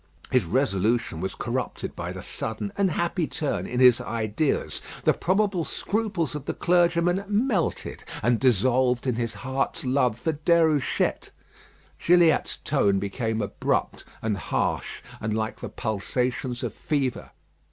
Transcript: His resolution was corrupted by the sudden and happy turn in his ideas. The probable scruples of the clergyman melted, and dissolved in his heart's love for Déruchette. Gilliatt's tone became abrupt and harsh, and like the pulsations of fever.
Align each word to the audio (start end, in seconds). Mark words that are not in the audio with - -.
His 0.31 0.45
resolution 0.45 1.21
was 1.21 1.35
corrupted 1.35 1.95
by 1.95 2.11
the 2.11 2.23
sudden 2.23 2.73
and 2.75 2.89
happy 2.89 3.27
turn 3.27 3.67
in 3.67 3.79
his 3.79 4.01
ideas. 4.01 4.81
The 5.03 5.13
probable 5.13 5.63
scruples 5.63 6.33
of 6.33 6.45
the 6.45 6.55
clergyman 6.55 7.23
melted, 7.27 8.03
and 8.23 8.39
dissolved 8.39 9.05
in 9.05 9.13
his 9.13 9.35
heart's 9.35 9.85
love 9.85 10.17
for 10.17 10.33
Déruchette. 10.33 11.29
Gilliatt's 11.99 12.57
tone 12.63 12.97
became 12.97 13.43
abrupt 13.43 14.03
and 14.23 14.37
harsh, 14.37 15.03
and 15.19 15.35
like 15.35 15.59
the 15.59 15.69
pulsations 15.69 16.63
of 16.63 16.73
fever. 16.73 17.29